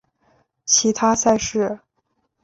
[0.65, 1.79] 其他赛事